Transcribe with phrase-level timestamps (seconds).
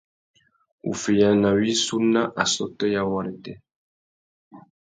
[0.85, 3.53] Wuffeyana wissú nà assôtô ya wôrêtê.